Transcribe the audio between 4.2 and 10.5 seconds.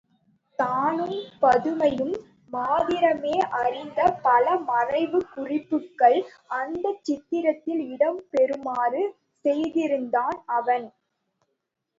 பல மறைவுக் குறிப்புக்கள் அந்தச் சித்திரத்தில் இடம் பெறுமாறு செய்திருந்தான்